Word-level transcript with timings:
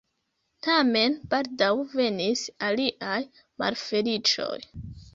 Tamen 0.67 1.17
baldaŭ 1.33 1.69
venis 1.93 2.43
aliaj 2.71 3.23
malfeliĉoj. 3.63 4.55